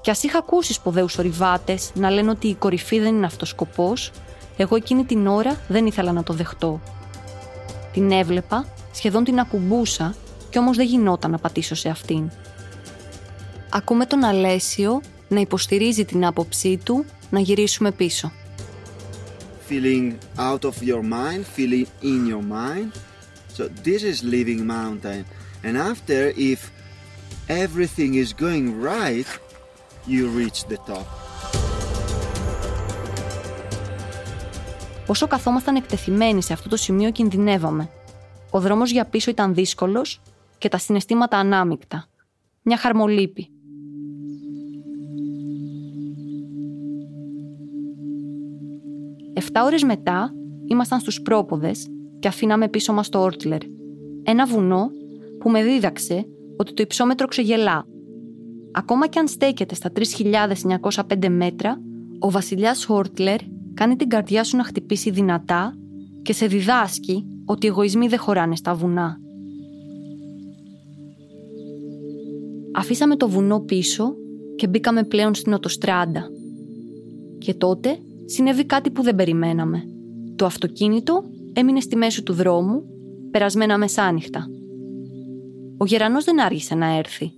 Κι 0.01 0.09
ας 0.09 0.24
είχα 0.24 0.38
ακούσει 0.38 0.74
σπουδαίους 0.74 1.17
ορειβάτες 1.17 1.91
να 1.93 2.09
λένε 2.09 2.29
ότι 2.29 2.48
η 2.48 2.55
κορυφή 2.55 3.00
δεν 3.00 3.15
είναι 3.15 3.25
αυτός 3.25 3.50
σκοπός, 3.50 4.12
εγώ 4.57 4.75
εκείνη 4.75 5.03
την 5.03 5.27
ώρα 5.27 5.57
δεν 5.67 5.86
ήθελα 5.86 6.12
να 6.12 6.24
το 6.24 6.33
δεχτώ. 6.33 6.81
Την 7.93 8.12
έβλεπα, 8.12 8.65
σχεδόν 8.91 9.24
την 9.24 9.39
ακουμπούσα, 9.39 10.15
κι 10.50 10.57
όμως 10.57 10.77
δεν 10.77 10.86
γινόταν 10.86 11.31
να 11.31 11.38
πατήσω 11.38 11.75
σε 11.75 11.89
αυτήν. 11.89 12.31
Ακούμε 13.69 14.05
τον 14.05 14.24
Αλέσιο 14.24 15.01
να 15.29 15.39
υποστηρίζει 15.39 16.05
την 16.05 16.25
άποψή 16.25 16.77
του 16.83 17.05
να 17.29 17.39
γυρίσουμε 17.39 17.91
πίσω. 17.91 18.31
Feeling 19.69 20.13
out 20.38 20.62
of 20.62 20.75
your 20.81 21.03
mind, 21.03 21.43
feeling 21.57 21.86
in 22.01 22.21
your 22.31 22.43
mind. 22.59 22.91
So 23.57 23.63
this 23.83 24.01
is 24.12 24.17
living 24.24 24.62
mountain. 24.65 25.24
And 25.65 25.75
after, 25.91 26.19
if 26.51 26.59
everything 27.63 28.12
is 28.24 28.29
going 28.45 28.65
right, 28.91 29.29
you 30.07 30.24
reach 30.39 30.59
the 30.71 30.77
top. 30.88 31.07
Όσο 35.07 35.27
καθόμασταν 35.27 35.75
εκτεθειμένοι 35.75 36.43
σε 36.43 36.53
αυτό 36.53 36.69
το 36.69 36.75
σημείο 36.75 37.12
κινδυνεύαμε. 37.12 37.89
Ο 38.50 38.59
δρόμος 38.59 38.91
για 38.91 39.05
πίσω 39.05 39.31
ήταν 39.31 39.53
δύσκολος 39.53 40.21
και 40.57 40.69
τα 40.69 40.77
συναισθήματα 40.77 41.38
ανάμεικτα. 41.38 42.07
Μια 42.62 42.77
χαρμολύπη. 42.77 43.50
Εφτά 49.39 49.63
ώρες 49.63 49.84
μετά 49.84 50.34
ήμασταν 50.65 51.00
στους 51.00 51.22
πρόποδες 51.22 51.88
και 52.19 52.27
αφήναμε 52.27 52.69
πίσω 52.69 52.93
μας 52.93 53.10
το 53.10 53.19
Όρτλερ. 53.19 53.62
Ένα 54.24 54.46
βουνό 54.46 54.89
που 55.39 55.50
με 55.50 55.63
δίδαξε 55.63 56.25
ότι 56.58 56.74
το 56.74 56.81
υψόμετρο 56.81 57.27
ξεγελά. 57.27 57.86
Ακόμα 58.72 59.08
και 59.08 59.19
αν 59.19 59.27
στέκεται 59.27 59.75
στα 59.75 59.91
3.905 60.91 61.29
μέτρα, 61.29 61.81
ο 62.19 62.31
βασιλιάς 62.31 62.89
Όρτλερ 62.89 63.39
κάνει 63.74 63.96
την 63.96 64.10
καρδιά 64.10 64.43
σου 64.43 64.58
να 64.58 64.63
χτυπήσει 64.63 65.10
δυνατά 65.10 65.74
και 66.22 66.34
σε 66.34 66.46
διδάσκει 66.46 67.25
ότι 67.46 67.65
οι 67.65 67.69
εγωισμοί 67.69 68.08
δεν 68.08 68.19
χωράνε 68.19 68.55
στα 68.55 68.74
βουνά. 68.74 69.17
Αφήσαμε 72.75 73.15
το 73.15 73.29
βουνό 73.29 73.60
πίσω 73.60 74.15
και 74.55 74.67
μπήκαμε 74.67 75.03
πλέον 75.03 75.36
στην 75.36 75.53
οτοστράντα. 75.53 76.24
Και 77.38 77.53
τότε 77.53 78.00
συνέβη 78.29 78.65
κάτι 78.65 78.89
που 78.91 79.01
δεν 79.01 79.15
περιμέναμε. 79.15 79.83
Το 80.36 80.45
αυτοκίνητο 80.45 81.24
έμεινε 81.53 81.79
στη 81.79 81.95
μέση 81.95 82.24
του 82.24 82.33
δρόμου, 82.33 82.83
περασμένα 83.31 83.77
μεσάνυχτα. 83.77 84.48
Ο 85.77 85.86
γερανός 85.86 86.24
δεν 86.24 86.41
άργησε 86.41 86.75
να 86.75 86.98
έρθει. 86.98 87.31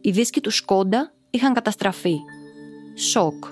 Οι 0.00 0.10
δίσκοι 0.10 0.40
του 0.40 0.50
Σκόντα 0.50 1.12
είχαν 1.30 1.52
καταστραφεί. 1.52 2.16
Σοκ. 2.96 3.44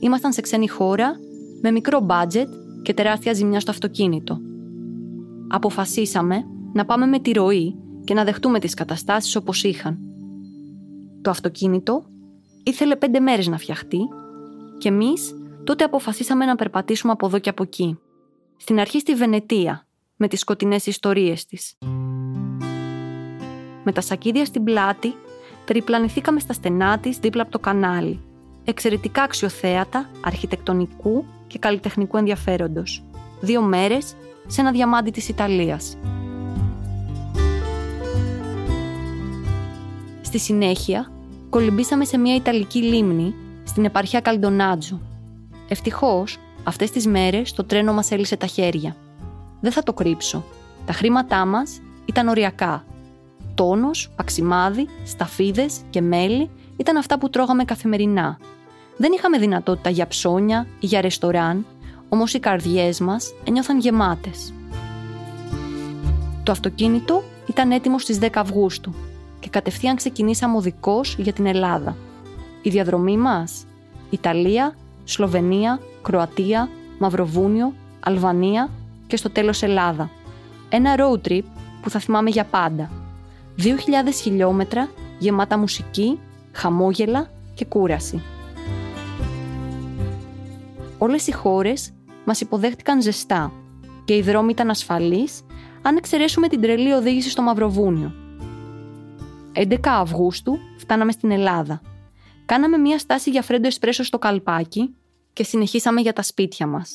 Ήμασταν 0.00 0.32
σε 0.32 0.40
ξένη 0.40 0.68
χώρα, 0.68 1.16
με 1.62 1.70
μικρό 1.70 2.00
μπάτζετ 2.00 2.48
και 2.82 2.94
τεράστια 2.94 3.32
ζημιά 3.32 3.60
στο 3.60 3.70
αυτοκίνητο. 3.70 4.40
Αποφασίσαμε 5.48 6.44
να 6.72 6.84
πάμε 6.84 7.06
με 7.06 7.18
τη 7.18 7.32
ροή 7.32 7.74
και 8.04 8.14
να 8.14 8.24
δεχτούμε 8.24 8.58
τις 8.58 8.74
καταστάσεις 8.74 9.36
όπως 9.36 9.64
είχαν. 9.64 9.98
Το 11.22 11.30
αυτοκίνητο 11.30 12.04
ήθελε 12.62 12.96
πέντε 12.96 13.20
μέρες 13.20 13.46
να 13.46 13.58
φτιαχτεί 13.58 13.98
και 14.78 14.88
εμείς 14.88 15.34
τότε 15.64 15.84
αποφασίσαμε 15.84 16.44
να 16.44 16.56
περπατήσουμε 16.56 17.12
από 17.12 17.26
εδώ 17.26 17.38
και 17.38 17.50
από 17.50 17.62
εκεί. 17.62 17.98
Στην 18.56 18.80
αρχή 18.80 18.98
στη 18.98 19.14
Βενετία, 19.14 19.86
με 20.16 20.28
τις 20.28 20.40
σκοτεινές 20.40 20.86
ιστορίες 20.86 21.46
της. 21.46 21.78
Με 23.84 23.92
τα 23.92 24.00
σακίδια 24.00 24.44
στην 24.44 24.64
πλάτη, 24.64 25.14
περιπλανηθήκαμε 25.64 26.40
στα 26.40 26.52
στενά 26.52 26.98
της 26.98 27.18
δίπλα 27.18 27.42
από 27.42 27.50
το 27.50 27.58
κανάλι. 27.58 28.20
Εξαιρετικά 28.64 29.22
αξιοθέατα, 29.22 30.10
αρχιτεκτονικού 30.24 31.24
και 31.46 31.58
καλλιτεχνικού 31.58 32.16
ενδιαφέροντος. 32.16 33.04
Δύο 33.40 33.62
μέρες 33.62 34.16
σε 34.46 34.60
ένα 34.60 34.70
διαμάντι 34.70 35.10
της 35.10 35.28
Ιταλίας. 35.28 35.96
Στη 40.20 40.38
συνέχεια, 40.38 41.12
κολυμπήσαμε 41.50 42.04
σε 42.04 42.18
μια 42.18 42.34
Ιταλική 42.34 42.82
λίμνη 42.82 43.34
στην 43.64 43.84
επαρχία 43.84 44.20
Καλντονάτζο. 44.20 45.00
Ευτυχώς, 45.72 46.38
αυτές 46.64 46.90
τις 46.90 47.06
μέρες 47.06 47.52
το 47.52 47.64
τρένο 47.64 47.92
μας 47.92 48.10
έλυσε 48.10 48.36
τα 48.36 48.46
χέρια. 48.46 48.96
Δεν 49.60 49.72
θα 49.72 49.82
το 49.82 49.92
κρύψω. 49.92 50.44
Τα 50.86 50.92
χρήματά 50.92 51.46
μας 51.46 51.80
ήταν 52.04 52.28
οριακά. 52.28 52.84
Τόνος, 53.54 54.10
παξιμάδι, 54.16 54.88
σταφίδες 55.04 55.80
και 55.90 56.00
μέλι 56.00 56.50
ήταν 56.76 56.96
αυτά 56.96 57.18
που 57.18 57.30
τρώγαμε 57.30 57.64
καθημερινά. 57.64 58.38
Δεν 58.96 59.12
είχαμε 59.12 59.38
δυνατότητα 59.38 59.90
για 59.90 60.06
ψώνια 60.06 60.66
ή 60.80 60.86
για 60.86 61.00
ρεστοράν, 61.00 61.66
όμως 62.08 62.34
οι 62.34 62.38
καρδιές 62.40 63.00
μας 63.00 63.34
ένιωθαν 63.44 63.78
γεμάτες. 63.78 64.52
Το 66.42 66.52
αυτοκίνητο 66.52 67.22
ήταν 67.46 67.70
έτοιμο 67.70 67.98
στις 67.98 68.18
10 68.18 68.40
Αυγούστου 68.40 68.94
και 69.40 69.48
κατευθείαν 69.48 69.96
ξεκινήσαμε 69.96 70.56
οδικός 70.56 71.16
για 71.18 71.32
την 71.32 71.46
Ελλάδα. 71.46 71.96
Η 72.62 72.70
διαδρομή 72.70 73.16
μας 73.16 73.64
Ιταλία, 74.10 74.74
Σλοβενία, 75.10 75.80
Κροατία, 76.02 76.68
Μαυροβούνιο, 76.98 77.74
Αλβανία 78.00 78.70
και 79.06 79.16
στο 79.16 79.30
τέλος 79.30 79.62
Ελλάδα. 79.62 80.10
Ένα 80.68 80.94
road 80.98 81.28
trip 81.28 81.42
που 81.82 81.90
θα 81.90 81.98
θυμάμαι 81.98 82.30
για 82.30 82.44
πάντα. 82.44 82.90
2.000 83.58 83.66
χιλιόμετρα 84.22 84.88
γεμάτα 85.18 85.58
μουσική, 85.58 86.18
χαμόγελα 86.52 87.30
και 87.54 87.64
κούραση. 87.64 88.22
Όλες 90.98 91.26
οι 91.26 91.32
χώρες 91.32 91.92
μας 92.24 92.40
υποδέχτηκαν 92.40 93.02
ζεστά 93.02 93.52
και 94.04 94.16
οι 94.16 94.22
δρόμοι 94.22 94.50
ήταν 94.50 94.70
ασφαλείς 94.70 95.42
αν 95.82 95.96
εξαιρέσουμε 95.96 96.48
την 96.48 96.60
τρελή 96.60 96.92
οδήγηση 96.92 97.30
στο 97.30 97.42
Μαυροβούνιο. 97.42 98.12
11 99.52 99.76
Αυγούστου 99.84 100.58
φτάναμε 100.78 101.12
στην 101.12 101.30
Ελλάδα. 101.30 101.80
Κάναμε 102.46 102.76
μία 102.76 102.98
στάση 102.98 103.30
για 103.30 103.42
φρέντο 103.42 103.66
εσπρέσο 103.66 104.04
στο 104.04 104.18
καλπάκι 104.18 104.94
και 105.32 105.44
συνεχίσαμε 105.44 106.00
για 106.00 106.12
τα 106.12 106.22
σπίτια 106.22 106.66
μας. 106.66 106.90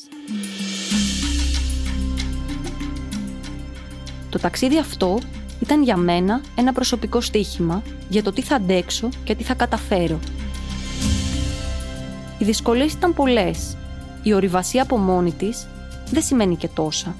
Το 4.30 4.38
ταξίδι 4.38 4.78
αυτό 4.78 5.18
ήταν 5.60 5.82
για 5.82 5.96
μένα 5.96 6.40
ένα 6.56 6.72
προσωπικό 6.72 7.20
στοίχημα 7.20 7.82
για 8.08 8.22
το 8.22 8.32
τι 8.32 8.42
θα 8.42 8.54
αντέξω 8.54 9.08
και 9.24 9.34
τι 9.34 9.42
θα 9.42 9.54
καταφέρω. 9.54 10.18
Οι 12.38 12.44
δυσκολίες 12.44 12.92
ήταν 12.92 13.14
πολλές. 13.14 13.76
Η 14.22 14.32
ορειβασία 14.32 14.82
από 14.82 14.96
μόνη 14.96 15.32
της 15.32 15.66
δεν 16.10 16.22
σημαίνει 16.22 16.56
και 16.56 16.68
τόσα. 16.68 17.14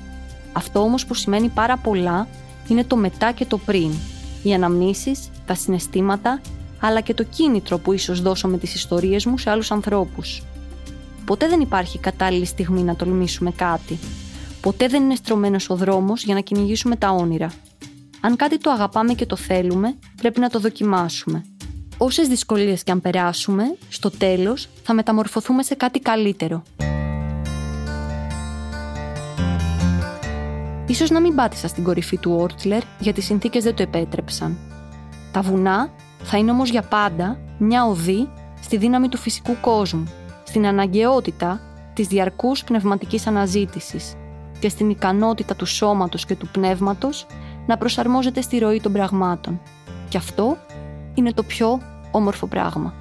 Αυτό 0.52 0.80
όμως 0.80 1.06
που 1.06 1.14
σημαίνει 1.14 1.48
πάρα 1.48 1.76
πολλά 1.76 2.28
είναι 2.68 2.84
το 2.84 2.96
μετά 2.96 3.32
και 3.32 3.44
το 3.44 3.58
πριν. 3.58 3.90
Οι 4.42 4.54
αναμνήσεις, 4.54 5.30
τα 5.46 5.54
συναισθήματα, 5.54 6.40
αλλά 6.80 7.00
και 7.00 7.14
το 7.14 7.22
κίνητρο 7.22 7.78
που 7.78 7.92
ίσως 7.92 8.22
δώσω 8.22 8.48
με 8.48 8.58
τις 8.58 8.74
ιστορίες 8.74 9.26
μου 9.26 9.38
σε 9.38 9.50
άλλους 9.50 9.70
ανθρώπους. 9.70 10.42
Ποτέ 11.26 11.48
δεν 11.48 11.60
υπάρχει 11.60 11.98
κατάλληλη 11.98 12.44
στιγμή 12.44 12.82
να 12.82 12.96
τολμήσουμε 12.96 13.50
κάτι. 13.50 13.98
Ποτέ 14.60 14.86
δεν 14.86 15.02
είναι 15.02 15.14
στρωμένος 15.14 15.70
ο 15.70 15.76
δρόμος 15.76 16.24
για 16.24 16.34
να 16.34 16.40
κυνηγήσουμε 16.40 16.96
τα 16.96 17.10
όνειρα. 17.10 17.52
Αν 18.20 18.36
κάτι 18.36 18.58
το 18.58 18.70
αγαπάμε 18.70 19.14
και 19.14 19.26
το 19.26 19.36
θέλουμε, 19.36 19.94
πρέπει 20.16 20.40
να 20.40 20.48
το 20.48 20.58
δοκιμάσουμε. 20.58 21.44
Όσες 21.98 22.28
δυσκολίες 22.28 22.82
και 22.82 22.90
αν 22.90 23.00
περάσουμε, 23.00 23.62
στο 23.88 24.10
τέλος 24.10 24.68
θα 24.82 24.94
μεταμορφωθούμε 24.94 25.62
σε 25.62 25.74
κάτι 25.74 26.00
καλύτερο. 26.00 26.62
Ίσως 30.86 31.10
να 31.10 31.20
μην 31.20 31.34
πάτησα 31.34 31.68
στην 31.68 31.84
κορυφή 31.84 32.18
του 32.18 32.32
Όρτσλερ 32.32 32.82
γιατί 32.98 33.20
οι 33.20 33.22
συνθήκες 33.22 33.64
δεν 33.64 33.74
το 33.74 33.82
επέτρεψαν. 33.82 34.56
Τα 35.32 35.40
βουνά 35.40 35.90
θα 36.22 36.38
είναι 36.38 36.50
όμως 36.50 36.70
για 36.70 36.82
πάντα 36.82 37.38
μια 37.58 37.84
οδή 37.84 38.28
στη 38.60 38.76
δύναμη 38.76 39.08
του 39.08 39.18
φυσικού 39.18 39.56
κόσμου, 39.60 40.04
στην 40.56 40.68
αναγκαιότητα 40.68 41.60
της 41.94 42.06
διαρκούς 42.06 42.64
πνευματικής 42.64 43.26
αναζήτησης 43.26 44.14
και 44.58 44.68
στην 44.68 44.90
ικανότητα 44.90 45.56
του 45.56 45.66
σώματος 45.66 46.24
και 46.24 46.34
του 46.36 46.48
πνεύματος 46.48 47.26
να 47.66 47.76
προσαρμόζεται 47.78 48.40
στη 48.40 48.58
ροή 48.58 48.80
των 48.80 48.92
πραγμάτων. 48.92 49.60
Και 50.08 50.16
αυτό 50.16 50.56
είναι 51.14 51.32
το 51.32 51.42
πιο 51.42 51.80
όμορφο 52.10 52.46
πράγμα. 52.46 52.94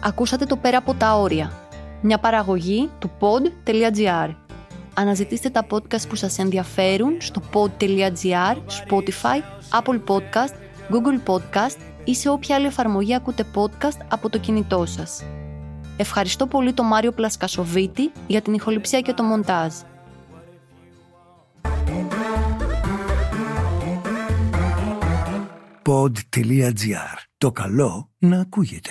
Ακούσατε 0.00 0.44
το 0.44 0.56
πέρα 0.56 0.78
από 0.78 0.94
τα 0.94 1.16
όρια. 1.16 1.52
Μια 2.00 2.18
παραγωγή 2.18 2.90
του 2.98 3.10
pod.gr. 3.20 4.43
Αναζητήστε 4.94 5.50
τα 5.50 5.66
podcast 5.70 6.08
που 6.08 6.14
σας 6.14 6.38
ενδιαφέρουν 6.38 7.16
στο 7.20 7.42
pod.gr, 7.52 8.56
Spotify, 8.56 9.40
Apple 9.80 10.00
Podcast, 10.06 10.54
Google 10.90 11.30
Podcast 11.32 11.76
ή 12.04 12.14
σε 12.14 12.28
όποια 12.28 12.56
άλλη 12.56 12.66
εφαρμογή 12.66 13.14
ακούτε 13.14 13.44
podcast 13.54 13.98
από 14.08 14.30
το 14.30 14.38
κινητό 14.38 14.86
σας. 14.86 15.24
Ευχαριστώ 15.96 16.46
πολύ 16.46 16.72
τον 16.72 16.86
Μάριο 16.86 17.12
Πλασκασοβίτη 17.12 18.12
για 18.26 18.40
την 18.40 18.54
ηχοληψία 18.54 19.00
και 19.00 19.12
το 19.12 19.22
μοντάζ. 19.22 19.74
Pod.gr. 25.86 27.16
Το 27.38 27.52
καλό 27.52 28.10
να 28.18 28.40
ακούγεται. 28.40 28.90